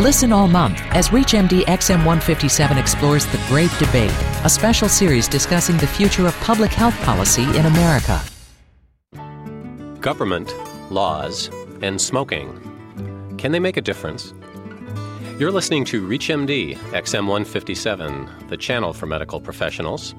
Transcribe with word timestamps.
Listen 0.00 0.32
all 0.32 0.48
month 0.48 0.80
as 0.92 1.10
ReachMD 1.10 1.64
XM157 1.64 2.78
explores 2.78 3.26
the 3.26 3.44
great 3.48 3.70
debate, 3.78 4.10
a 4.44 4.48
special 4.48 4.88
series 4.88 5.28
discussing 5.28 5.76
the 5.76 5.86
future 5.86 6.26
of 6.26 6.34
public 6.36 6.70
health 6.70 6.98
policy 7.02 7.42
in 7.42 7.66
America. 7.66 8.18
Government, 10.00 10.54
laws, 10.90 11.50
and 11.82 12.00
smoking. 12.00 12.48
Can 13.36 13.52
they 13.52 13.58
make 13.58 13.76
a 13.76 13.82
difference? 13.82 14.32
You're 15.38 15.52
listening 15.52 15.84
to 15.84 16.08
ReachMD 16.08 16.78
XM157, 16.78 18.48
the 18.48 18.56
channel 18.56 18.94
for 18.94 19.04
medical 19.04 19.38
professionals. 19.38 20.14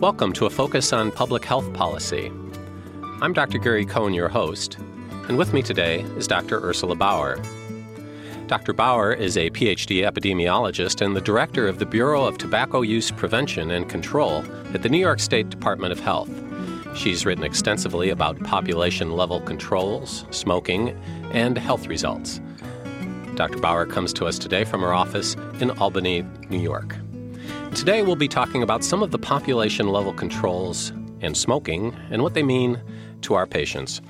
Welcome 0.00 0.32
to 0.32 0.46
a 0.46 0.50
focus 0.50 0.94
on 0.94 1.12
public 1.12 1.44
health 1.44 1.70
policy. 1.74 2.32
I'm 3.20 3.34
Dr. 3.34 3.58
Gary 3.58 3.84
Cohn, 3.84 4.14
your 4.14 4.30
host, 4.30 4.78
and 5.28 5.36
with 5.36 5.52
me 5.52 5.60
today 5.60 6.00
is 6.16 6.26
Dr. 6.26 6.58
Ursula 6.64 6.94
Bauer. 6.94 7.38
Dr. 8.46 8.74
Bauer 8.74 9.14
is 9.14 9.38
a 9.38 9.48
PhD 9.48 10.04
epidemiologist 10.04 11.00
and 11.00 11.16
the 11.16 11.20
director 11.22 11.66
of 11.66 11.78
the 11.78 11.86
Bureau 11.86 12.26
of 12.26 12.36
Tobacco 12.36 12.82
Use 12.82 13.10
Prevention 13.10 13.70
and 13.70 13.88
Control 13.88 14.44
at 14.74 14.82
the 14.82 14.90
New 14.90 14.98
York 14.98 15.18
State 15.18 15.48
Department 15.48 15.92
of 15.92 15.98
Health. 15.98 16.28
She's 16.94 17.24
written 17.24 17.42
extensively 17.42 18.10
about 18.10 18.38
population 18.44 19.12
level 19.12 19.40
controls, 19.40 20.26
smoking, 20.30 20.90
and 21.32 21.56
health 21.56 21.86
results. 21.86 22.42
Dr. 23.34 23.58
Bauer 23.60 23.86
comes 23.86 24.12
to 24.12 24.26
us 24.26 24.38
today 24.38 24.64
from 24.64 24.82
her 24.82 24.92
office 24.92 25.36
in 25.60 25.70
Albany, 25.78 26.22
New 26.50 26.60
York. 26.60 26.96
Today 27.74 28.02
we'll 28.02 28.14
be 28.14 28.28
talking 28.28 28.62
about 28.62 28.84
some 28.84 29.02
of 29.02 29.10
the 29.10 29.18
population 29.18 29.88
level 29.88 30.12
controls 30.12 30.90
and 31.22 31.34
smoking 31.34 31.96
and 32.10 32.22
what 32.22 32.34
they 32.34 32.42
mean 32.42 32.78
to 33.22 33.32
our 33.32 33.46
patients. 33.46 34.02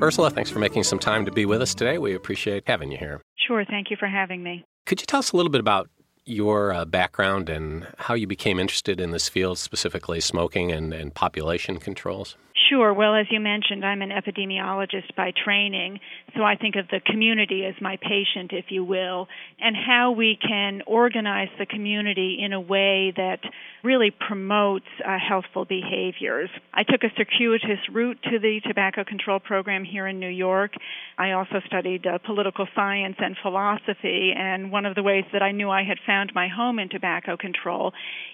Ursula, 0.00 0.30
thanks 0.30 0.50
for 0.50 0.60
making 0.60 0.84
some 0.84 1.00
time 1.00 1.24
to 1.24 1.32
be 1.32 1.46
with 1.46 1.60
us 1.60 1.74
today. 1.74 1.98
We 1.98 2.14
appreciate 2.14 2.62
having 2.68 2.92
you 2.92 2.98
here. 2.98 3.21
Sure. 3.46 3.64
Thank 3.64 3.90
you 3.90 3.96
for 3.96 4.06
having 4.06 4.42
me. 4.42 4.64
Could 4.86 5.00
you 5.00 5.06
tell 5.06 5.20
us 5.20 5.32
a 5.32 5.36
little 5.36 5.50
bit 5.50 5.60
about 5.60 5.88
your 6.24 6.72
uh, 6.72 6.84
background 6.84 7.48
and 7.48 7.86
how 7.98 8.14
you 8.14 8.26
became 8.26 8.58
interested 8.58 9.00
in 9.00 9.10
this 9.10 9.28
field, 9.28 9.58
specifically 9.58 10.20
smoking 10.20 10.70
and, 10.70 10.92
and 10.92 11.14
population 11.14 11.78
controls? 11.78 12.36
Sure. 12.72 12.94
Well, 12.94 13.14
as 13.14 13.26
you 13.30 13.38
mentioned, 13.38 13.84
I'm 13.84 14.00
an 14.00 14.08
epidemiologist 14.08 15.14
by 15.14 15.32
training, 15.44 16.00
so 16.34 16.42
I 16.42 16.56
think 16.56 16.76
of 16.76 16.88
the 16.88 17.00
community 17.04 17.66
as 17.66 17.74
my 17.82 17.98
patient, 17.98 18.52
if 18.52 18.70
you 18.70 18.82
will, 18.82 19.28
and 19.60 19.76
how 19.76 20.12
we 20.12 20.38
can 20.40 20.80
organize 20.86 21.50
the 21.58 21.66
community 21.66 22.38
in 22.42 22.54
a 22.54 22.60
way 22.60 23.12
that 23.14 23.40
really 23.84 24.10
promotes 24.10 24.86
uh, 25.04 25.18
healthful 25.18 25.66
behaviors. 25.66 26.48
I 26.72 26.84
took 26.84 27.02
a 27.02 27.12
circuitous 27.14 27.80
route 27.92 28.18
to 28.30 28.38
the 28.38 28.60
tobacco 28.66 29.04
control 29.04 29.38
program 29.38 29.84
here 29.84 30.06
in 30.06 30.18
New 30.18 30.30
York. 30.30 30.72
I 31.18 31.32
also 31.32 31.60
studied 31.66 32.06
uh, 32.06 32.18
political 32.24 32.66
science 32.74 33.16
and 33.18 33.36
philosophy, 33.42 34.32
and 34.34 34.72
one 34.72 34.86
of 34.86 34.94
the 34.94 35.02
ways 35.02 35.24
that 35.34 35.42
I 35.42 35.52
knew 35.52 35.68
I 35.68 35.84
had 35.84 35.98
found 36.06 36.32
my 36.34 36.48
home 36.48 36.78
in 36.78 36.88
tobacco 36.88 37.36
control 37.36 37.92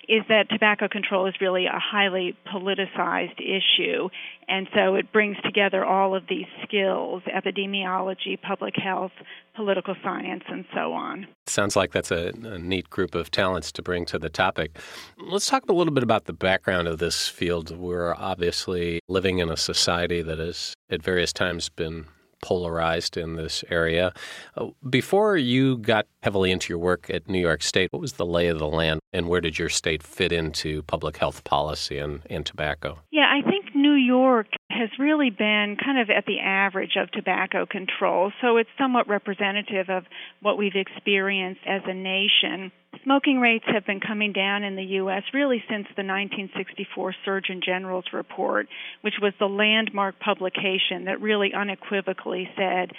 is 0.08 0.22
that 0.28 0.48
tobacco 0.48 0.88
control 0.88 1.26
is 1.26 1.34
really 1.40 1.66
a 1.66 1.78
highly 1.78 2.36
politicized 2.46 3.40
issue. 3.40 4.08
And 4.48 4.66
so 4.74 4.94
it 4.94 5.12
brings 5.12 5.36
together 5.44 5.84
all 5.84 6.14
of 6.14 6.24
these 6.28 6.46
skills 6.62 7.22
epidemiology, 7.24 8.40
public 8.40 8.74
health, 8.76 9.12
political 9.54 9.94
science, 10.02 10.44
and 10.48 10.64
so 10.74 10.92
on. 10.92 11.26
Sounds 11.46 11.76
like 11.76 11.92
that's 11.92 12.10
a, 12.10 12.32
a, 12.44 12.58
neat 12.58 12.88
group 12.88 13.14
of 13.14 13.30
talents 13.30 13.70
to 13.72 13.82
bring 13.82 14.06
to 14.06 14.18
the 14.18 14.30
topic. 14.30 14.78
Let's 15.18 15.46
talk 15.46 15.68
a 15.68 15.72
little 15.72 15.92
bit 15.92 16.02
about 16.02 16.24
the 16.24 16.32
background 16.32 16.88
of 16.88 16.98
this 16.98 17.28
field. 17.28 17.76
We're 17.76 18.14
obviously 18.14 19.00
living 19.08 19.38
in 19.38 19.50
a 19.50 19.56
society 19.56 20.22
that 20.22 20.38
has 20.38 20.74
at 20.88 21.02
various 21.02 21.32
times 21.32 21.68
been 21.68 22.06
polarized 22.40 23.16
in 23.16 23.36
this 23.36 23.64
area. 23.70 24.12
Uh, 24.56 24.66
before 24.88 25.36
you 25.36 25.78
got 25.78 26.06
heavily 26.22 26.50
into 26.50 26.72
your 26.72 26.78
work 26.78 27.10
at 27.10 27.28
New 27.28 27.40
York 27.40 27.62
State, 27.62 27.88
what 27.92 28.00
was 28.00 28.14
the 28.14 28.26
lay 28.26 28.48
of 28.48 28.58
the 28.58 28.68
land 28.68 29.00
and 29.12 29.28
where 29.28 29.40
did 29.40 29.58
your 29.58 29.68
state 29.68 30.02
fit 30.02 30.32
into 30.32 30.82
public 30.82 31.16
health 31.16 31.44
policy 31.44 31.98
and, 31.98 32.22
and 32.30 32.46
tobacco? 32.46 32.98
Yeah, 33.10 33.26
I 33.26 33.48
think 33.48 33.66
New 33.78 33.94
York 33.94 34.48
has 34.70 34.90
really 34.98 35.30
been 35.30 35.76
kind 35.82 35.98
of 36.00 36.10
at 36.10 36.26
the 36.26 36.40
average 36.40 36.96
of 36.96 37.10
tobacco 37.12 37.64
control, 37.64 38.32
so 38.40 38.56
it's 38.56 38.68
somewhat 38.76 39.08
representative 39.08 39.88
of 39.88 40.04
what 40.42 40.58
we've 40.58 40.74
experienced 40.74 41.60
as 41.64 41.82
a 41.86 41.94
nation. 41.94 42.72
Smoking 43.04 43.38
rates 43.38 43.64
have 43.72 43.86
been 43.86 44.00
coming 44.00 44.32
down 44.32 44.64
in 44.64 44.74
the 44.74 44.82
U.S. 45.00 45.22
really 45.32 45.62
since 45.68 45.86
the 45.96 46.02
1964 46.02 47.14
Surgeon 47.24 47.60
General's 47.64 48.12
report, 48.12 48.66
which 49.02 49.14
was 49.22 49.32
the 49.38 49.46
landmark 49.46 50.18
publication 50.18 51.04
that 51.04 51.20
really 51.20 51.52
unequivocally 51.54 52.48
said 52.56 52.90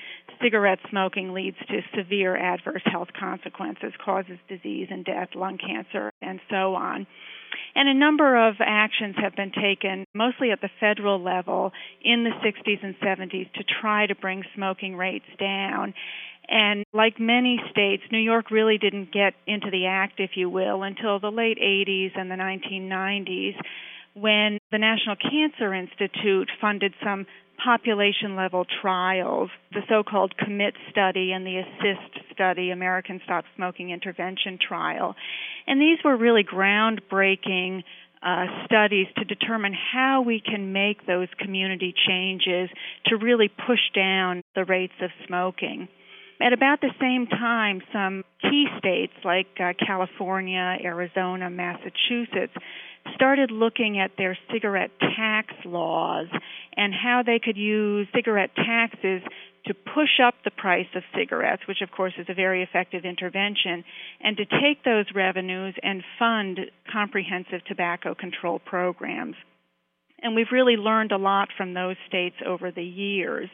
cigarette 0.41 0.79
smoking 0.89 1.33
leads 1.33 1.57
to 1.67 1.81
severe 1.97 2.37
adverse 2.37 2.81
health 2.85 3.09
consequences, 3.19 3.91
causes 4.03 4.39
disease 4.47 4.87
and 4.89 5.03
death, 5.03 5.29
lung 5.35 5.57
cancer, 5.57 6.13
and 6.21 6.39
so 6.49 6.75
on. 6.75 7.05
And 7.75 7.87
a 7.87 7.93
number 7.93 8.47
of 8.47 8.55
actions 8.59 9.15
have 9.21 9.35
been 9.35 9.51
taken, 9.51 10.05
mostly 10.13 10.51
at 10.51 10.61
the 10.61 10.69
federal 10.79 11.21
level, 11.21 11.71
in 12.03 12.23
the 12.23 12.31
60s 12.45 12.83
and 12.83 12.95
70s 12.99 13.51
to 13.53 13.63
try 13.81 14.07
to 14.07 14.15
bring 14.15 14.43
smoking 14.55 14.95
rates 14.95 15.25
down. 15.39 15.93
And 16.47 16.83
like 16.93 17.19
many 17.19 17.59
states, 17.69 18.03
New 18.11 18.19
York 18.19 18.49
really 18.49 18.77
didn't 18.77 19.13
get 19.13 19.35
into 19.45 19.69
the 19.69 19.85
act, 19.85 20.19
if 20.19 20.31
you 20.35 20.49
will, 20.49 20.83
until 20.83 21.19
the 21.19 21.31
late 21.31 21.59
80s 21.59 22.17
and 22.19 22.29
the 22.29 22.35
1990s 22.35 23.55
when 24.15 24.57
the 24.71 24.77
National 24.77 25.15
Cancer 25.15 25.73
Institute 25.73 26.49
funded 26.59 26.93
some 27.03 27.25
population 27.63 28.35
level 28.35 28.65
trials, 28.81 29.49
the 29.71 29.81
so 29.89 30.03
called 30.03 30.33
COMMIT 30.37 30.73
study 30.89 31.31
and 31.31 31.45
the 31.45 31.57
ASSIST 31.57 32.33
study, 32.33 32.71
American 32.71 33.21
Stop 33.23 33.45
Smoking 33.55 33.91
Intervention 33.91 34.57
Trial. 34.65 35.15
And 35.67 35.81
these 35.81 35.99
were 36.03 36.17
really 36.17 36.43
groundbreaking 36.43 37.83
uh, 38.21 38.45
studies 38.65 39.07
to 39.17 39.23
determine 39.23 39.73
how 39.73 40.21
we 40.25 40.41
can 40.41 40.73
make 40.73 41.05
those 41.05 41.27
community 41.39 41.93
changes 42.07 42.69
to 43.05 43.15
really 43.15 43.47
push 43.47 43.79
down 43.95 44.41
the 44.55 44.65
rates 44.65 44.93
of 45.01 45.09
smoking. 45.27 45.87
At 46.41 46.53
about 46.53 46.79
the 46.79 46.91
same 47.01 47.27
time, 47.27 47.81
some 47.91 48.23
key 48.41 48.65
states 48.77 49.13
like 49.25 49.47
uh, 49.59 49.73
California, 49.85 50.77
Arizona, 50.83 51.49
Massachusetts 51.49 52.53
started 53.15 53.51
looking 53.51 53.99
at 53.99 54.11
their 54.17 54.37
cigarette 54.51 54.91
tax 54.99 55.53
laws 55.65 56.27
and 56.75 56.93
how 56.93 57.23
they 57.25 57.39
could 57.43 57.57
use 57.57 58.07
cigarette 58.13 58.51
taxes 58.55 59.21
to 59.65 59.73
push 59.73 60.19
up 60.25 60.35
the 60.43 60.51
price 60.51 60.87
of 60.95 61.03
cigarettes, 61.15 61.63
which 61.67 61.81
of 61.81 61.91
course 61.91 62.13
is 62.17 62.27
a 62.29 62.33
very 62.33 62.63
effective 62.63 63.03
intervention, 63.03 63.83
and 64.21 64.37
to 64.37 64.45
take 64.45 64.83
those 64.83 65.05
revenues 65.13 65.75
and 65.83 66.03
fund 66.17 66.59
comprehensive 66.91 67.63
tobacco 67.67 68.15
control 68.15 68.59
programs. 68.59 69.35
And 70.21 70.35
we've 70.35 70.51
really 70.51 70.77
learned 70.77 71.11
a 71.11 71.17
lot 71.17 71.49
from 71.57 71.73
those 71.73 71.97
states 72.07 72.37
over 72.45 72.71
the 72.71 72.83
years. 72.83 73.49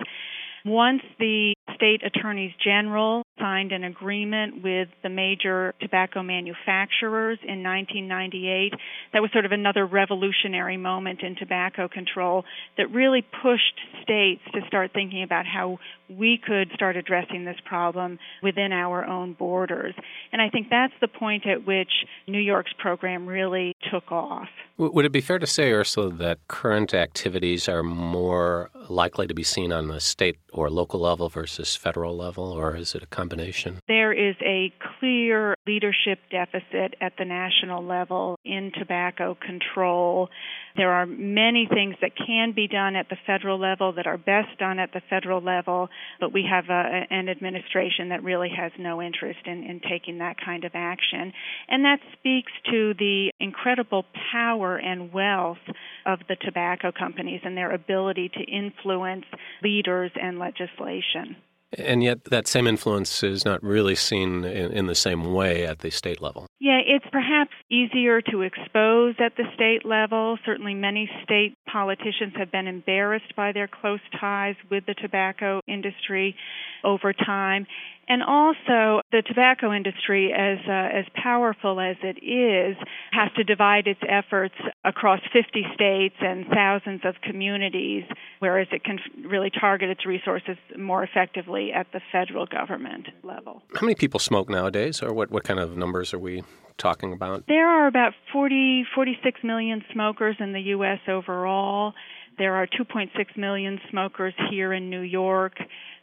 Once 0.63 1.01
the 1.19 1.54
state 1.73 2.01
attorneys 2.05 2.51
general 2.63 3.23
signed 3.39 3.71
an 3.71 3.83
agreement 3.83 4.63
with 4.63 4.87
the 5.03 5.09
major 5.09 5.73
tobacco 5.81 6.21
manufacturers 6.23 7.39
in 7.43 7.63
1998. 7.63 8.73
That 9.13 9.21
was 9.21 9.31
sort 9.31 9.45
of 9.45 9.51
another 9.51 9.85
revolutionary 9.85 10.77
moment 10.77 11.21
in 11.21 11.35
tobacco 11.35 11.87
control 11.87 12.45
that 12.77 12.91
really 12.91 13.21
pushed 13.41 13.79
states 14.03 14.41
to 14.53 14.61
start 14.67 14.91
thinking 14.93 15.23
about 15.23 15.45
how 15.45 15.79
we 16.09 16.39
could 16.45 16.69
start 16.73 16.95
addressing 16.95 17.45
this 17.45 17.57
problem 17.65 18.19
within 18.43 18.71
our 18.71 19.03
own 19.03 19.33
borders. 19.33 19.95
And 20.31 20.41
I 20.41 20.49
think 20.49 20.67
that's 20.69 20.93
the 21.01 21.07
point 21.07 21.47
at 21.47 21.65
which 21.65 21.91
New 22.27 22.39
York's 22.39 22.73
program 22.77 23.25
really 23.25 23.75
took 23.91 24.11
off. 24.11 24.49
Would 24.77 25.05
it 25.05 25.11
be 25.11 25.21
fair 25.21 25.39
to 25.39 25.47
say, 25.47 25.71
Ursula, 25.71 26.11
that 26.13 26.39
current 26.47 26.93
activities 26.93 27.69
are 27.69 27.81
more 27.81 28.69
likely 28.89 29.25
to 29.25 29.33
be 29.33 29.43
seen 29.43 29.71
on 29.71 29.87
the 29.87 29.99
state 29.99 30.37
or 30.51 30.69
local 30.69 30.99
level 30.99 31.29
versus 31.29 31.54
federal 31.63 32.17
level, 32.17 32.51
or 32.51 32.75
is 32.75 32.95
it 32.95 33.03
a 33.03 33.05
combination? 33.05 33.79
There 33.87 34.11
is 34.11 34.35
a 34.41 34.73
clear 34.99 35.55
leadership 35.65 36.19
deficit 36.29 36.95
at 36.99 37.13
the 37.17 37.25
national 37.25 37.83
level 37.83 38.37
in 38.43 38.71
tobacco 38.77 39.37
control. 39.39 40.29
There 40.75 40.91
are 40.91 41.05
many 41.05 41.67
things 41.71 41.95
that 42.01 42.11
can 42.15 42.51
be 42.53 42.67
done 42.67 42.95
at 42.95 43.07
the 43.09 43.17
federal 43.25 43.59
level 43.59 43.93
that 43.93 44.07
are 44.07 44.17
best 44.17 44.57
done 44.59 44.79
at 44.79 44.91
the 44.91 45.01
federal 45.09 45.41
level, 45.41 45.89
but 46.19 46.33
we 46.33 46.45
have 46.49 46.65
uh, 46.69 46.73
a, 46.73 47.07
an 47.09 47.29
administration 47.29 48.09
that 48.09 48.23
really 48.23 48.49
has 48.49 48.71
no 48.77 49.01
interest 49.01 49.39
in, 49.45 49.63
in 49.63 49.79
taking 49.89 50.17
that 50.17 50.35
kind 50.43 50.65
of 50.65 50.71
action. 50.73 51.31
And 51.69 51.85
that 51.85 51.99
speaks 52.19 52.51
to 52.71 52.93
the 52.97 53.31
incredible 53.39 54.05
power 54.31 54.77
and 54.77 55.13
wealth 55.13 55.57
of 56.05 56.19
the 56.27 56.35
tobacco 56.35 56.91
companies 56.91 57.41
and 57.43 57.55
their 57.55 57.71
ability 57.71 58.29
to 58.29 58.41
influence 58.43 59.25
leaders 59.63 60.11
and 60.21 60.39
legislation. 60.39 61.35
And 61.73 62.03
yet, 62.03 62.25
that 62.25 62.47
same 62.47 62.67
influence 62.67 63.23
is 63.23 63.43
not 63.43 63.61
really 63.63 63.95
seen 63.95 64.43
in, 64.43 64.71
in, 64.71 64.85
the 64.85 64.95
same 64.95 65.33
way 65.33 65.65
at 65.65 65.79
the 65.79 65.89
state 65.89 66.21
level. 66.21 66.45
Yeah, 66.59 66.79
it's 66.85 67.05
perhaps 67.11 67.51
easier 67.69 68.21
to 68.21 68.41
expose 68.41 69.15
at 69.19 69.35
the 69.35 69.43
state 69.55 69.85
level. 69.85 70.37
Certainly, 70.45 70.75
many 70.75 71.09
state 71.23 71.55
politicians 71.65 72.33
have 72.37 72.51
been 72.51 72.67
embarrassed 72.67 73.35
by 73.35 73.51
their 73.51 73.67
close 73.67 73.99
ties 74.19 74.55
with 74.69 74.85
the 74.85 74.93
tobacco 74.93 75.59
industry 75.67 76.35
over 76.83 77.11
time. 77.13 77.67
And 78.07 78.21
also, 78.21 79.01
the 79.11 79.23
tobacco 79.25 79.73
industry, 79.73 80.31
as 80.31 80.59
uh, 80.67 80.71
as 80.71 81.05
powerful 81.15 81.79
as 81.79 81.95
it 82.03 82.23
is, 82.23 82.77
has 83.11 83.31
to 83.35 83.43
divide 83.43 83.87
its 83.87 83.99
efforts 84.07 84.53
across 84.83 85.21
50 85.33 85.65
states 85.73 86.15
and 86.19 86.45
thousands 86.47 87.01
of 87.03 87.15
communities, 87.21 88.03
whereas 88.39 88.67
it 88.71 88.83
can 88.83 88.99
really 89.23 89.49
target 89.49 89.89
its 89.89 90.05
resources 90.05 90.57
more 90.77 91.03
effectively 91.03 91.71
at 91.73 91.87
the 91.93 92.01
federal 92.11 92.45
government 92.45 93.07
level. 93.23 93.63
How 93.73 93.81
many 93.81 93.95
people 93.95 94.19
smoke 94.19 94.49
nowadays, 94.49 95.01
or 95.01 95.11
what, 95.11 95.31
what 95.31 95.43
kind 95.43 95.59
of 95.59 95.75
numbers 95.75 96.13
are 96.13 96.19
we 96.19 96.43
talking 96.77 97.11
about? 97.11 97.47
There 97.47 97.67
are 97.67 97.87
about 97.87 98.13
40, 98.31 98.85
46 98.93 99.39
million 99.43 99.83
smokers 99.91 100.35
in 100.39 100.53
the 100.53 100.61
U.S. 100.61 100.99
overall. 101.07 101.93
There 102.37 102.55
are 102.55 102.67
2.6 102.67 103.37
million 103.37 103.79
smokers 103.89 104.33
here 104.49 104.73
in 104.73 104.89
New 104.89 105.01
York. 105.01 105.53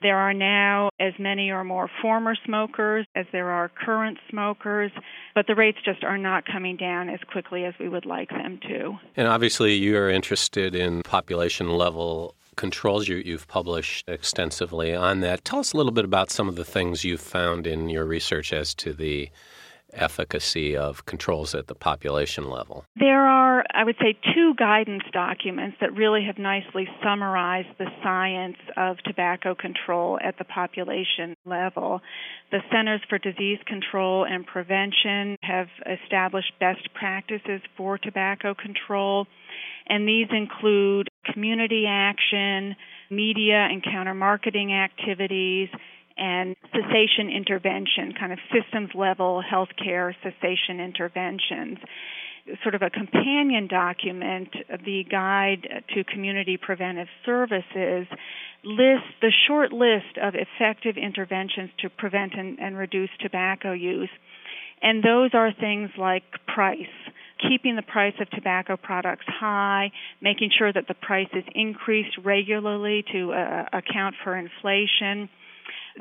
There 0.01 0.17
are 0.17 0.35
now 0.35 0.91
as 0.99 1.13
many 1.19 1.51
or 1.51 1.63
more 1.63 1.89
former 2.01 2.35
smokers 2.45 3.07
as 3.15 3.27
there 3.33 3.51
are 3.51 3.69
current 3.69 4.19
smokers, 4.31 4.91
but 5.35 5.47
the 5.47 5.55
rates 5.55 5.79
just 5.85 6.03
are 6.03 6.19
not 6.19 6.45
coming 6.47 6.77
down 6.77 7.09
as 7.09 7.21
quickly 7.31 7.65
as 7.65 7.75
we 7.79 7.89
would 7.89 8.07
like 8.07 8.31
them 8.31 8.59
to. 8.69 8.99
And 9.17 9.29
obviously, 9.29 9.75
you're 9.75 10.11
interested 10.11 10.75
in 10.75 11.03
population 11.03 11.71
level 11.71 12.35
controls. 12.57 13.09
You, 13.09 13.17
you've 13.17 13.49
published 13.49 14.09
extensively 14.09 14.95
on 14.95 15.21
that. 15.21 15.45
Tell 15.45 15.61
us 15.61 15.73
a 15.73 15.77
little 15.77 15.93
bit 15.93 16.05
about 16.05 16.31
some 16.31 16.49
of 16.49 16.57
the 16.57 16.65
things 16.65 17.05
you've 17.05 17.21
found 17.21 17.67
in 17.67 17.89
your 17.89 18.05
research 18.05 18.53
as 18.53 18.75
to 18.77 18.93
the 18.93 19.31
efficacy 19.95 20.77
of 20.77 21.05
controls 21.07 21.55
at 21.55 21.67
the 21.67 21.75
population 21.75 22.49
level? 22.49 22.85
There 22.97 23.27
are, 23.27 23.65
I 23.75 23.85
would 23.85 23.97
say, 24.01 24.19
two 24.35 24.55
guidance 24.57 25.05
documents 25.13 25.77
that 25.81 25.95
really 25.95 26.25
have 26.25 26.39
nicely 26.39 26.89
summarized 27.03 27.69
the 27.79 27.87
science 28.03 28.57
of 28.77 28.99
tobacco 29.05 29.55
control 29.55 30.19
at 30.23 30.39
the 30.39 30.45
population 30.45 31.35
level. 31.45 32.01
The 32.51 32.61
Centers 32.71 33.01
for 33.09 33.19
Disease 33.19 33.59
Control 33.67 34.25
and 34.25 34.47
Prevention 34.47 35.37
have 35.43 35.69
established 35.87 36.53
best 36.61 36.93
practices 36.95 37.61
for 37.77 37.99
tobacco 37.99 38.55
control, 38.55 39.27
and 39.87 40.07
these 40.07 40.29
include 40.31 41.09
community 41.33 41.85
action, 41.89 42.77
media 43.11 43.69
and 43.71 43.83
counter 43.83 44.15
marketing 44.15 44.73
activities, 44.73 45.69
and 46.17 46.57
cessation 46.73 47.31
intervention, 47.35 48.13
kind 48.19 48.33
of 48.33 48.39
systems 48.53 48.91
level 48.95 49.43
healthcare 49.43 50.15
cessation 50.23 50.81
interventions. 50.81 51.79
Sort 52.63 52.75
of 52.75 52.83
a 52.83 52.91
companion 52.91 53.69
document, 53.69 54.49
the 54.85 55.05
Guide 55.09 55.85
to 55.95 56.03
Community 56.05 56.57
Preventive 56.57 57.07
Services, 57.25 58.07
lists 58.65 59.09
the 59.21 59.33
short 59.47 59.73
list 59.73 60.19
of 60.21 60.35
effective 60.35 60.97
interventions 60.97 61.71
to 61.79 61.89
prevent 61.89 62.35
and, 62.35 62.59
and 62.59 62.77
reduce 62.77 63.11
tobacco 63.21 63.73
use. 63.73 64.11
And 64.83 65.05
those 65.05 65.31
are 65.35 65.53
things 65.53 65.91
like 65.97 66.25
price, 66.53 66.77
keeping 67.49 67.77
the 67.77 67.83
price 67.83 68.15
of 68.21 68.29
tobacco 68.31 68.77
products 68.77 69.25
high, 69.29 69.93
making 70.21 70.51
sure 70.59 70.73
that 70.73 70.89
the 70.89 70.95
price 70.95 71.29
is 71.33 71.45
increased 71.55 72.19
regularly 72.25 73.05
to 73.13 73.33
uh, 73.33 73.67
account 73.73 74.17
for 74.25 74.37
inflation 74.37 75.29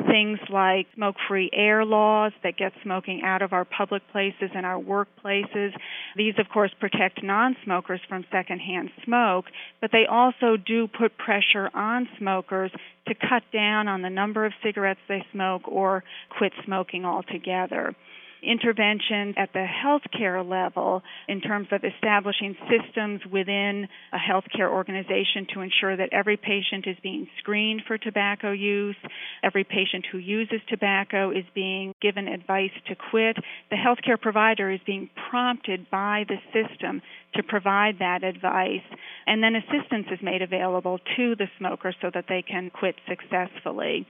things 0.08 0.40
like 0.50 0.88
smoke 0.96 1.16
free 1.28 1.50
air 1.54 1.84
laws 1.86 2.32
that 2.44 2.58
get 2.58 2.74
smoking 2.84 3.22
out 3.24 3.42
of 3.42 3.54
our 3.54 3.66
public 3.66 4.02
places 4.12 4.50
and 4.56 4.66
our 4.66 4.80
workplaces. 4.80 5.74
These, 6.16 6.36
of 6.38 6.50
course, 6.50 6.72
protect 6.80 7.24
non 7.24 7.56
smokers 7.64 8.02
from 8.08 8.26
secondhand 8.32 8.92
smoke, 9.04 9.46
but 9.80 9.92
they 9.92 10.06
also 10.06 10.58
do 10.58 10.88
put 10.88 11.18
pressure 11.18 11.70
on 11.74 12.08
smokers 12.18 12.72
to 13.08 13.16
cut 13.16 13.44
down 13.52 13.88
on 13.88 14.02
the 14.02 14.10
number 14.10 14.46
of 14.46 14.54
cigarettes 14.64 15.00
they 15.08 15.26
smoke 15.32 15.68
or 15.68 16.04
quit 16.30 16.54
smoking 16.66 17.06
altogether 17.06 17.96
intervention 18.44 19.34
at 19.38 19.54
the 19.54 19.66
healthcare 19.66 20.48
level 20.48 21.04
in 21.28 21.42
terms 21.42 21.68
of 21.72 21.82
establishing 21.84 22.56
systems 22.70 23.22
within 23.32 23.88
a 24.14 24.18
healthcare 24.18 24.70
organization 24.70 25.48
to 25.54 25.62
ensure 25.62 25.96
that 25.96 26.10
every 26.12 26.38
patient 26.38 26.88
is 26.88 26.98
being 27.04 27.28
screened 27.40 27.82
for 27.88 27.98
tobacco 27.98 28.52
use, 28.52 28.96
every 29.44 29.64
patient 29.64 30.06
who 30.12 30.18
uses 30.18 30.60
tobacco 30.68 31.32
is 31.32 31.46
being 31.54 31.94
given 32.02 32.28
advice 32.28 32.72
to 32.88 32.96
quit. 33.10 33.38
The 33.70 33.78
healthcare 33.78 34.20
provider 34.20 34.72
is 34.72 34.80
being 34.86 35.10
prompted 35.30 35.90
by 35.90 36.26
the 36.28 36.38
system 36.52 37.02
to 37.36 37.44
provide 37.44 38.00
that 38.00 38.24
advice, 38.24 38.84
and 39.26 39.42
then 39.44 39.56
assistance 39.56 40.08
is 40.12 40.20
made 40.22 40.42
available 40.42 41.00
to 41.16 41.36
the 41.36 41.48
smoker 41.58 41.94
so 42.02 42.10
that 42.14 42.26
they 42.28 42.42
can 42.42 42.70
quit 42.70 42.96
successfully. 43.08 44.06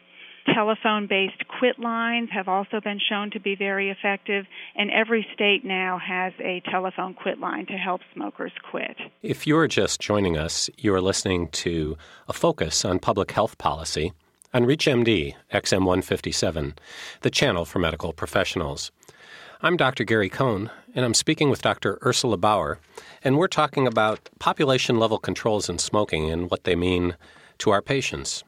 Telephone 0.46 1.08
based 1.08 1.48
quit 1.60 1.78
lines 1.80 2.30
have 2.32 2.48
also 2.48 2.82
been 2.82 3.00
shown 3.00 3.30
to 3.32 3.40
be 3.40 3.56
very 3.56 3.90
effective, 3.92 4.46
and 4.76 4.90
every 4.90 5.26
state 5.34 5.64
now 5.64 6.00
has 6.00 6.34
a 6.40 6.62
telephone 6.72 7.14
quit 7.14 7.40
line 7.40 7.66
to 7.68 7.74
help 7.74 8.02
smokers 8.14 8.52
quit. 8.70 8.98
If 9.22 9.46
you're 9.46 9.68
just 9.68 10.00
joining 10.00 10.38
us, 10.38 10.70
you're 10.78 11.02
listening 11.02 11.50
to 11.50 11.96
a 12.28 12.34
focus 12.34 12.84
on 12.84 13.00
public 13.00 13.32
health 13.32 13.58
policy 13.58 14.14
on 14.54 14.64
ReachMD 14.64 15.36
XM157, 15.54 16.74
the 17.22 17.30
channel 17.30 17.64
for 17.64 17.80
medical 17.80 18.12
professionals. 18.12 18.92
I'm 19.62 19.78
Dr. 19.78 20.04
Gary 20.04 20.30
Cohn, 20.30 20.72
and 20.96 21.06
I'm 21.06 21.14
speaking 21.14 21.52
with 21.52 21.62
Dr. 21.62 22.00
Ursula 22.04 22.38
Bauer, 22.38 22.80
and 23.24 23.38
we're 23.38 23.48
talking 23.48 23.86
about 23.86 24.30
population 24.40 24.98
level 24.98 25.20
controls 25.20 25.70
in 25.70 25.78
smoking 25.78 26.32
and 26.32 26.50
what 26.50 26.64
they 26.64 26.76
mean 26.76 27.16
to 27.60 27.70
our 27.70 27.82
patients. 27.82 28.44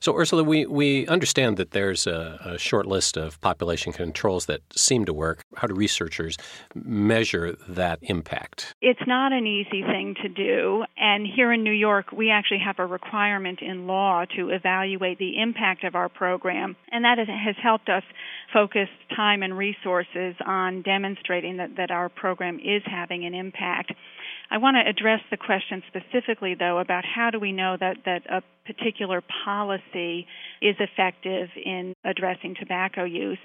So, 0.00 0.16
Ursula, 0.16 0.44
we, 0.44 0.66
we 0.66 1.06
understand 1.06 1.56
that 1.56 1.70
there's 1.70 2.06
a, 2.06 2.38
a, 2.44 2.58
short 2.58 2.86
list 2.86 3.16
of 3.16 3.40
population 3.40 3.92
controls 3.92 4.46
that 4.46 4.60
seem 4.74 5.04
to 5.04 5.12
work. 5.12 5.42
How 5.56 5.66
do 5.66 5.74
researchers 5.74 6.36
measure 6.74 7.56
that 7.68 7.98
impact? 8.02 8.74
It's 8.80 9.06
not 9.06 9.32
an 9.32 9.46
easy 9.46 9.82
thing 9.82 10.14
to 10.22 10.28
do. 10.28 10.84
And 10.96 11.26
here 11.26 11.52
in 11.52 11.62
New 11.62 11.72
York, 11.72 12.12
we 12.12 12.30
actually 12.30 12.60
have 12.64 12.78
a 12.78 12.86
requirement 12.86 13.60
in 13.60 13.86
law 13.86 14.24
to 14.36 14.50
evaluate 14.50 15.18
the 15.18 15.40
impact 15.40 15.84
of 15.84 15.94
our 15.94 16.08
program. 16.08 16.76
And 16.90 17.04
that 17.04 17.18
has 17.18 17.56
helped 17.62 17.88
us 17.88 18.02
focus 18.52 18.88
time 19.14 19.42
and 19.42 19.56
resources 19.56 20.34
on 20.46 20.82
demonstrating 20.82 21.56
that, 21.58 21.76
that 21.76 21.90
our 21.90 22.08
program 22.08 22.58
is 22.58 22.82
having 22.86 23.24
an 23.24 23.34
impact. 23.34 23.92
I 24.50 24.58
want 24.58 24.76
to 24.76 24.88
address 24.88 25.20
the 25.30 25.36
question 25.36 25.82
specifically, 25.88 26.54
though, 26.54 26.78
about 26.78 27.04
how 27.04 27.30
do 27.30 27.40
we 27.40 27.52
know 27.52 27.76
that, 27.78 27.98
that 28.04 28.22
a 28.30 28.42
particular 28.66 29.22
policy 29.44 30.26
is 30.60 30.76
effective 30.78 31.48
in 31.56 31.94
addressing 32.04 32.54
tobacco 32.58 33.04
use. 33.04 33.38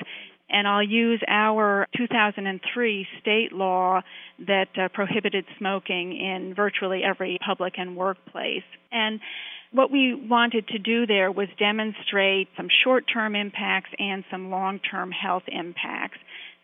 And 0.49 0.67
I'll 0.67 0.83
use 0.83 1.21
our 1.27 1.87
2003 1.95 3.07
state 3.21 3.51
law 3.51 4.01
that 4.47 4.69
uh, 4.77 4.89
prohibited 4.93 5.45
smoking 5.57 6.17
in 6.17 6.53
virtually 6.55 7.03
every 7.03 7.37
public 7.45 7.75
and 7.77 7.95
workplace. 7.95 8.63
And 8.91 9.19
what 9.71 9.91
we 9.91 10.15
wanted 10.15 10.67
to 10.69 10.79
do 10.79 11.05
there 11.05 11.31
was 11.31 11.47
demonstrate 11.59 12.47
some 12.57 12.67
short 12.83 13.05
term 13.11 13.35
impacts 13.35 13.91
and 13.99 14.23
some 14.31 14.49
long 14.49 14.79
term 14.79 15.11
health 15.11 15.43
impacts. 15.47 16.17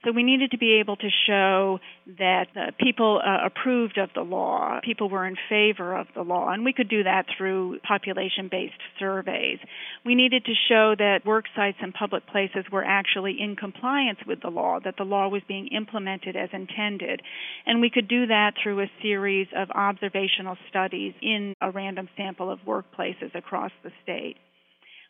So 0.05 0.11
we 0.11 0.21
needed 0.21 0.51
to 0.51 0.59
be 0.59 0.79
able 0.79 0.97
to 0.97 1.09
show 1.25 1.79
that 2.19 2.45
uh, 2.55 2.71
people 2.79 3.19
uh, 3.25 3.47
approved 3.47 3.97
of 3.97 4.09
the 4.13 4.21
law, 4.21 4.79
people 4.83 5.09
were 5.09 5.25
in 5.25 5.35
favor 5.49 5.97
of 5.97 6.05
the 6.13 6.21
law, 6.21 6.49
and 6.51 6.63
we 6.63 6.73
could 6.73 6.89
do 6.89 7.03
that 7.03 7.25
through 7.35 7.79
population 7.79 8.47
based 8.49 8.79
surveys. 8.99 9.57
We 10.05 10.13
needed 10.13 10.45
to 10.45 10.53
show 10.69 10.93
that 10.95 11.25
work 11.25 11.45
sites 11.55 11.79
and 11.81 11.91
public 11.91 12.27
places 12.27 12.65
were 12.71 12.85
actually 12.85 13.37
in 13.39 13.55
compliance 13.55 14.19
with 14.27 14.41
the 14.43 14.49
law, 14.49 14.79
that 14.83 14.93
the 14.95 15.05
law 15.05 15.27
was 15.27 15.41
being 15.47 15.69
implemented 15.69 16.35
as 16.35 16.49
intended. 16.53 17.23
And 17.65 17.81
we 17.81 17.89
could 17.89 18.07
do 18.07 18.27
that 18.27 18.53
through 18.61 18.81
a 18.81 18.91
series 19.01 19.47
of 19.57 19.71
observational 19.71 20.55
studies 20.69 21.15
in 21.23 21.55
a 21.61 21.71
random 21.71 22.09
sample 22.15 22.51
of 22.51 22.59
workplaces 22.59 23.33
across 23.33 23.71
the 23.83 23.91
state. 24.03 24.37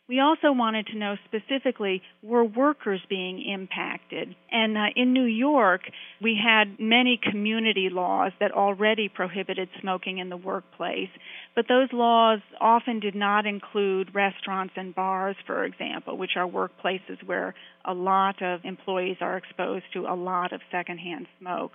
We 0.08 0.20
also 0.20 0.52
wanted 0.52 0.86
to 0.88 0.96
know 0.96 1.16
specifically 1.24 2.00
were 2.22 2.44
workers 2.44 3.00
being 3.08 3.42
impacted? 3.42 4.36
And 4.52 4.76
uh, 4.76 4.86
in 4.94 5.12
New 5.12 5.24
York, 5.24 5.80
we 6.22 6.38
had 6.40 6.78
many 6.78 7.18
community 7.20 7.88
laws 7.90 8.30
that 8.38 8.52
already 8.52 9.08
prohibited 9.08 9.68
smoking 9.80 10.18
in 10.18 10.28
the 10.28 10.36
workplace, 10.36 11.08
but 11.56 11.66
those 11.68 11.88
laws 11.92 12.38
often 12.60 13.00
did 13.00 13.16
not 13.16 13.46
include 13.46 14.14
restaurants 14.14 14.74
and 14.76 14.94
bars, 14.94 15.34
for 15.44 15.64
example, 15.64 16.16
which 16.16 16.36
are 16.36 16.46
workplaces 16.46 17.20
where 17.24 17.54
a 17.84 17.92
lot 17.92 18.40
of 18.42 18.60
employees 18.64 19.16
are 19.20 19.36
exposed 19.36 19.86
to 19.94 20.06
a 20.06 20.14
lot 20.14 20.52
of 20.52 20.60
secondhand 20.70 21.26
smoke. 21.40 21.72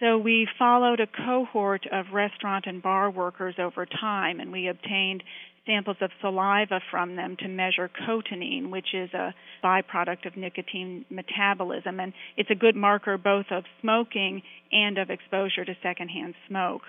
So 0.00 0.18
we 0.18 0.46
followed 0.58 1.00
a 1.00 1.06
cohort 1.06 1.86
of 1.90 2.06
restaurant 2.12 2.66
and 2.66 2.82
bar 2.82 3.08
workers 3.10 3.54
over 3.58 3.86
time, 3.86 4.40
and 4.40 4.52
we 4.52 4.68
obtained 4.68 5.22
samples 5.66 5.96
of 6.00 6.10
saliva 6.20 6.80
from 6.90 7.16
them 7.16 7.36
to 7.40 7.48
measure 7.48 7.90
cotinine, 8.06 8.70
which 8.70 8.94
is 8.94 9.12
a 9.12 9.34
byproduct 9.64 10.26
of 10.26 10.36
nicotine 10.36 11.04
metabolism. 11.10 12.00
And 12.00 12.12
it's 12.36 12.50
a 12.50 12.54
good 12.54 12.76
marker 12.76 13.18
both 13.18 13.46
of 13.50 13.64
smoking 13.80 14.42
and 14.72 14.98
of 14.98 15.10
exposure 15.10 15.64
to 15.64 15.74
secondhand 15.82 16.34
smoke. 16.48 16.82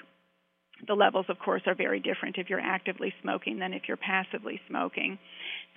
the 0.85 0.93
levels, 0.93 1.25
of 1.29 1.39
course, 1.39 1.61
are 1.65 1.75
very 1.75 1.99
different 1.99 2.37
if 2.37 2.49
you're 2.49 2.59
actively 2.59 3.13
smoking 3.21 3.59
than 3.59 3.73
if 3.73 3.83
you're 3.87 3.97
passively 3.97 4.61
smoking. 4.67 5.17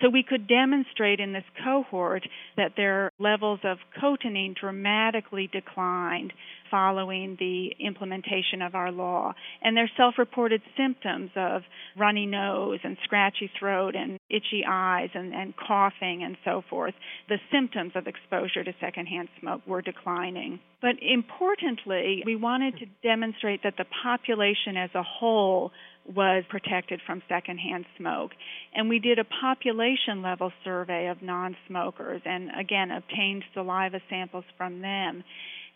So 0.01 0.09
we 0.09 0.23
could 0.23 0.47
demonstrate 0.47 1.19
in 1.19 1.33
this 1.33 1.43
cohort 1.63 2.27
that 2.57 2.73
their 2.77 3.11
levels 3.19 3.59
of 3.63 3.77
cotinine 3.99 4.55
dramatically 4.59 5.49
declined 5.51 6.33
following 6.71 7.35
the 7.37 7.71
implementation 7.85 8.61
of 8.61 8.73
our 8.73 8.91
law. 8.91 9.33
And 9.61 9.77
their 9.77 9.91
self 9.97 10.15
reported 10.17 10.61
symptoms 10.77 11.29
of 11.35 11.61
runny 11.97 12.25
nose 12.25 12.79
and 12.83 12.97
scratchy 13.03 13.51
throat 13.59 13.95
and 13.95 14.17
itchy 14.29 14.63
eyes 14.67 15.09
and, 15.13 15.33
and 15.33 15.53
coughing 15.55 16.23
and 16.23 16.37
so 16.45 16.63
forth, 16.69 16.93
the 17.27 17.37
symptoms 17.51 17.91
of 17.95 18.07
exposure 18.07 18.63
to 18.63 18.73
secondhand 18.79 19.27
smoke 19.39 19.61
were 19.67 19.81
declining. 19.81 20.59
But 20.81 20.95
importantly, 21.01 22.23
we 22.25 22.35
wanted 22.35 22.77
to 22.79 22.85
demonstrate 23.03 23.61
that 23.63 23.75
the 23.77 23.85
population 24.03 24.77
as 24.77 24.89
a 24.95 25.03
whole 25.03 25.71
was 26.05 26.43
protected 26.49 26.99
from 27.05 27.21
secondhand 27.29 27.85
smoke. 27.97 28.31
And 28.73 28.89
we 28.89 28.99
did 28.99 29.19
a 29.19 29.23
population 29.23 30.23
level 30.23 30.51
survey 30.63 31.07
of 31.07 31.21
non 31.21 31.55
smokers 31.67 32.21
and 32.25 32.49
again 32.59 32.89
obtained 32.91 33.43
saliva 33.53 33.99
samples 34.09 34.45
from 34.57 34.81
them 34.81 35.23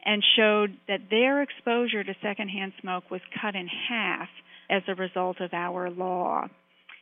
and 0.06 0.24
showed 0.36 0.78
that 0.88 1.10
their 1.10 1.42
exposure 1.42 2.04
to 2.04 2.14
secondhand 2.22 2.74
smoke 2.82 3.10
was 3.10 3.22
cut 3.42 3.56
in 3.56 3.68
half 3.68 4.30
as 4.70 4.84
a 4.88 4.96
result 4.96 5.42
of 5.42 5.54
our 5.54 5.90
law. 5.90 6.48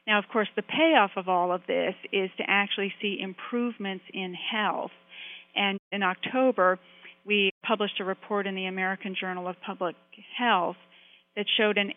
Now, 0.08 0.20
of 0.20 0.26
course, 0.32 0.50
the 0.56 0.64
payoff 0.64 1.12
of 1.16 1.30
all 1.30 1.52
of 1.52 1.62
this 1.68 1.96
is 2.12 2.30
to 2.38 2.44
actually 2.48 2.94
see 3.02 3.20
improvements 3.22 4.04
in 4.14 4.34
health. 4.34 4.92
And 5.56 5.80
in 5.92 6.04
October, 6.04 6.80
we 7.26 7.52
published 7.66 8.00
a 8.00 8.04
report 8.04 8.48
in 8.48 8.56
the 8.56 8.66
American 8.66 9.16
Journal 9.20 9.48
of 9.48 9.56
Public 9.66 9.96
Health 10.38 10.76
that 11.36 11.46
showed 11.58 11.78
an 11.78 11.92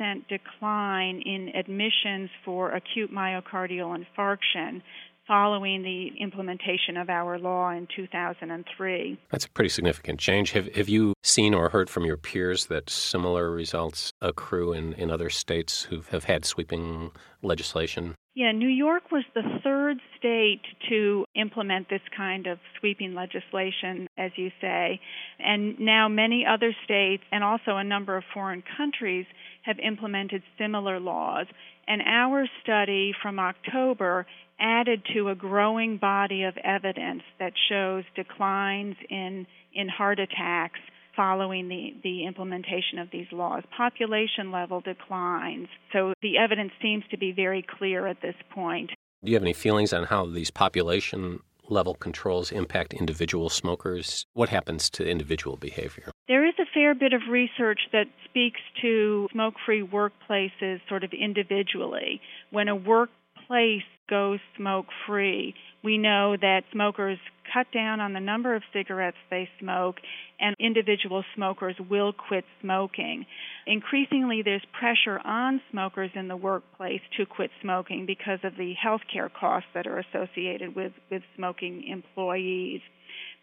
8% 0.00 0.26
decline 0.28 1.22
in 1.24 1.50
admissions 1.54 2.30
for 2.44 2.72
acute 2.72 3.12
myocardial 3.12 3.96
infarction 3.96 4.82
following 5.26 5.82
the 5.82 6.10
implementation 6.20 6.96
of 6.96 7.08
our 7.08 7.38
law 7.38 7.70
in 7.70 7.88
2003. 7.94 9.18
That's 9.30 9.44
a 9.44 9.50
pretty 9.50 9.70
significant 9.70 10.20
change. 10.20 10.52
Have, 10.52 10.74
have 10.74 10.88
you 10.88 11.14
seen 11.22 11.54
or 11.54 11.70
heard 11.70 11.88
from 11.88 12.04
your 12.04 12.16
peers 12.16 12.66
that 12.66 12.90
similar 12.90 13.50
results 13.50 14.12
accrue 14.20 14.72
in, 14.72 14.92
in 14.94 15.10
other 15.10 15.30
states 15.30 15.84
who 15.84 16.02
have 16.10 16.24
had 16.24 16.44
sweeping 16.44 17.10
legislation? 17.42 18.14
Yeah, 18.34 18.50
New 18.50 18.68
York 18.68 19.12
was 19.12 19.22
the 19.32 19.44
third 19.62 20.00
state 20.18 20.62
to 20.88 21.24
implement 21.36 21.88
this 21.88 22.00
kind 22.16 22.48
of 22.48 22.58
sweeping 22.80 23.14
legislation, 23.14 24.08
as 24.18 24.32
you 24.34 24.50
say. 24.60 25.00
And 25.38 25.78
now 25.78 26.08
many 26.08 26.44
other 26.44 26.74
states 26.84 27.22
and 27.30 27.44
also 27.44 27.76
a 27.76 27.84
number 27.84 28.16
of 28.16 28.24
foreign 28.34 28.64
countries 28.76 29.26
have 29.64 29.78
implemented 29.78 30.42
similar 30.58 31.00
laws. 31.00 31.46
And 31.86 32.02
our 32.02 32.46
study 32.62 33.12
from 33.20 33.38
October 33.38 34.26
added 34.60 35.02
to 35.14 35.28
a 35.28 35.34
growing 35.34 35.96
body 35.98 36.44
of 36.44 36.56
evidence 36.58 37.22
that 37.38 37.52
shows 37.68 38.04
declines 38.14 38.96
in, 39.10 39.46
in 39.74 39.88
heart 39.88 40.20
attacks 40.20 40.80
following 41.16 41.68
the, 41.68 41.94
the 42.02 42.26
implementation 42.26 42.98
of 42.98 43.08
these 43.12 43.26
laws. 43.32 43.62
Population 43.76 44.50
level 44.50 44.80
declines. 44.80 45.68
So 45.92 46.12
the 46.22 46.38
evidence 46.38 46.72
seems 46.82 47.04
to 47.10 47.18
be 47.18 47.32
very 47.32 47.64
clear 47.78 48.06
at 48.06 48.20
this 48.20 48.34
point. 48.50 48.90
Do 49.24 49.30
you 49.30 49.36
have 49.36 49.42
any 49.42 49.52
feelings 49.52 49.92
on 49.92 50.04
how 50.04 50.26
these 50.26 50.50
population 50.50 51.40
level 51.68 51.94
controls 51.94 52.52
impact 52.52 52.92
individual 52.92 53.48
smokers? 53.48 54.26
What 54.34 54.50
happens 54.50 54.90
to 54.90 55.08
individual 55.08 55.56
behavior? 55.56 56.10
There 56.26 56.46
is 56.46 56.54
a 56.58 56.64
fair 56.72 56.94
bit 56.94 57.12
of 57.12 57.20
research 57.30 57.80
that 57.92 58.06
speaks 58.24 58.60
to 58.80 59.28
smoke 59.32 59.54
free 59.66 59.86
workplaces 59.86 60.80
sort 60.88 61.04
of 61.04 61.12
individually. 61.12 62.20
When 62.50 62.68
a 62.68 62.76
workplace 62.76 63.82
goes 64.08 64.40
smoke 64.56 64.86
free, 65.06 65.54
we 65.82 65.98
know 65.98 66.34
that 66.40 66.62
smokers 66.72 67.18
cut 67.52 67.66
down 67.72 68.00
on 68.00 68.14
the 68.14 68.20
number 68.20 68.54
of 68.54 68.62
cigarettes 68.72 69.18
they 69.30 69.48
smoke, 69.60 69.96
and 70.40 70.56
individual 70.58 71.24
smokers 71.34 71.76
will 71.90 72.14
quit 72.14 72.44
smoking. 72.62 73.26
Increasingly, 73.66 74.40
there's 74.42 74.64
pressure 74.78 75.20
on 75.24 75.60
smokers 75.70 76.10
in 76.14 76.28
the 76.28 76.36
workplace 76.36 77.02
to 77.18 77.26
quit 77.26 77.50
smoking 77.60 78.06
because 78.06 78.38
of 78.44 78.56
the 78.56 78.72
health 78.82 79.02
care 79.12 79.28
costs 79.28 79.68
that 79.74 79.86
are 79.86 79.98
associated 79.98 80.74
with, 80.74 80.92
with 81.10 81.22
smoking 81.36 81.84
employees. 81.86 82.80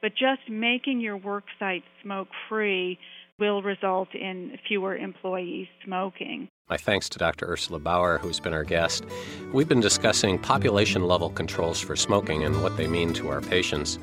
But 0.02 0.14
just 0.14 0.50
making 0.50 1.00
your 1.00 1.18
work 1.18 1.44
site 1.60 1.84
smoke 2.04 2.30
free 2.50 2.98
will 3.40 3.62
result 3.62 4.14
in 4.14 4.58
fewer 4.68 4.96
employees 4.96 5.68
smoking. 5.86 6.48
My 6.70 6.78
thanks 6.78 7.10
to 7.10 7.20
Dr. 7.20 7.48
Ursula 7.48 7.80
Bauer, 7.80 8.18
who's 8.20 8.40
been 8.40 8.54
our 8.54 8.64
guest. 8.64 9.04
We've 9.52 9.68
been 9.68 9.82
discussing 9.82 10.38
population 10.40 11.04
level 11.06 11.30
controls 11.30 11.80
for 11.80 11.96
smoking 11.96 12.44
and 12.44 12.62
what 12.64 12.78
they 12.78 12.88
mean 12.88 13.14
to 13.16 13.30
our 13.30 13.42
patients. 13.42 14.00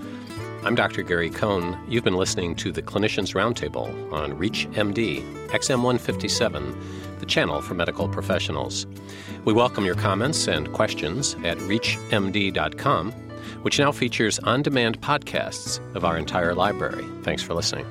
I'm 0.65 0.75
Dr. 0.75 1.03
Gary 1.03 1.31
Cohn. 1.31 1.79
You've 1.89 2.05
been 2.05 2.17
listening 2.17 2.57
to 2.57 2.73
the 2.73 2.83
Clinicians 2.83 3.33
Roundtable 3.33 4.13
on 4.13 4.33
ReachMD, 4.33 5.49
XM157, 5.49 7.21
the 7.21 7.27
channel 7.27 7.63
for 7.63 7.75
medical 7.75 8.09
professionals. 8.09 8.87
We 9.45 9.53
welcome 9.53 9.85
your 9.85 9.95
comments 9.95 10.49
and 10.49 10.73
questions 10.73 11.37
at 11.45 11.59
ReachMD.com, 11.59 13.15
which 13.63 13.79
now 13.79 13.93
features 13.93 14.39
on 14.41 14.63
demand 14.63 15.01
podcasts 15.01 15.79
of 15.95 16.05
our 16.05 16.17
entire 16.17 16.55
library. 16.55 17.05
Thanks 17.23 17.43
for 17.43 17.55
listening. 17.55 17.87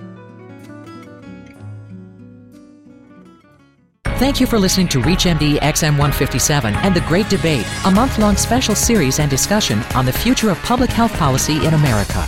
Thank 4.17 4.39
you 4.39 4.47
for 4.47 4.57
listening 4.57 4.87
to 4.89 4.99
ReachMD 4.99 5.59
XM157 5.59 6.73
and 6.73 6.95
The 6.95 7.01
Great 7.01 7.29
Debate, 7.29 7.67
a 7.85 7.91
month 7.91 8.17
long 8.17 8.35
special 8.35 8.73
series 8.73 9.19
and 9.19 9.29
discussion 9.29 9.83
on 9.93 10.07
the 10.07 10.11
future 10.11 10.49
of 10.49 10.57
public 10.63 10.89
health 10.89 11.13
policy 11.13 11.63
in 11.63 11.75
America. 11.75 12.27